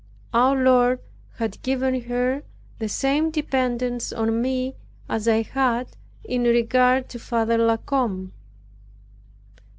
[0.33, 0.99] Our Lord
[1.35, 2.41] had given her
[2.79, 4.73] the same dependence on me,
[5.07, 8.33] as I had in regard to Father La Combe.